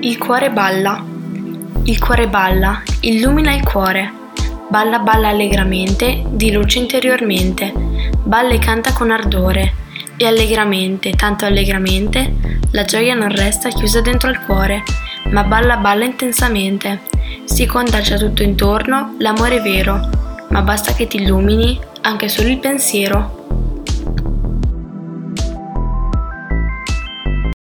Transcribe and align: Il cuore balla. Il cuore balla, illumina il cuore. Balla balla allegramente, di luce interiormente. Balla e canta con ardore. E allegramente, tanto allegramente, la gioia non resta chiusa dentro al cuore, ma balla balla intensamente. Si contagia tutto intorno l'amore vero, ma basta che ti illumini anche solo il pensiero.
Il 0.00 0.16
cuore 0.16 0.50
balla. 0.50 1.04
Il 1.82 1.98
cuore 1.98 2.28
balla, 2.28 2.82
illumina 3.00 3.52
il 3.52 3.64
cuore. 3.64 4.12
Balla 4.68 5.00
balla 5.00 5.28
allegramente, 5.28 6.22
di 6.28 6.52
luce 6.52 6.78
interiormente. 6.78 7.72
Balla 8.22 8.52
e 8.52 8.60
canta 8.60 8.92
con 8.92 9.10
ardore. 9.10 9.74
E 10.16 10.24
allegramente, 10.24 11.10
tanto 11.10 11.46
allegramente, 11.46 12.60
la 12.70 12.84
gioia 12.84 13.14
non 13.14 13.34
resta 13.34 13.70
chiusa 13.70 14.00
dentro 14.00 14.28
al 14.28 14.44
cuore, 14.44 14.84
ma 15.30 15.42
balla 15.42 15.78
balla 15.78 16.04
intensamente. 16.04 17.00
Si 17.44 17.66
contagia 17.66 18.16
tutto 18.16 18.44
intorno 18.44 19.16
l'amore 19.18 19.60
vero, 19.60 20.08
ma 20.50 20.62
basta 20.62 20.92
che 20.92 21.08
ti 21.08 21.16
illumini 21.16 21.76
anche 22.02 22.28
solo 22.28 22.48
il 22.48 22.58
pensiero. 22.58 23.37